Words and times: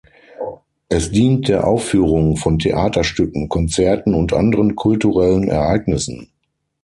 Es 0.89 1.11
dient 1.11 1.47
der 1.47 1.67
Aufführung 1.67 2.35
von 2.35 2.57
Theaterstücken, 2.57 3.49
Konzerten 3.49 4.15
und 4.15 4.33
anderen 4.33 4.75
kulturellen 4.75 5.47
Ereignissen. 5.47 6.31